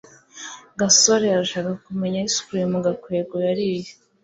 gasore 0.79 1.25
arashaka 1.29 1.71
kumenya 1.85 2.17
ice 2.27 2.39
cream 2.45 2.71
gakwego 2.85 3.35
yariye 3.47 3.91